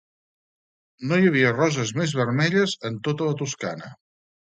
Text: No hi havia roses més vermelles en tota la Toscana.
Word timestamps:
No 1.11 1.19
hi 1.19 1.29
havia 1.33 1.53
roses 1.59 1.93
més 2.01 2.17
vermelles 2.23 2.77
en 2.93 3.01
tota 3.11 3.33
la 3.33 3.41
Toscana. 3.45 3.97